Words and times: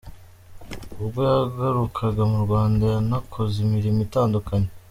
Ubwo 1.01 1.19
yagarukaga 1.29 2.21
mu 2.31 2.39
Rwanda 2.45 2.83
yanakoze 2.93 3.55
imirimo 3.65 3.99
itandukanye. 4.07 4.69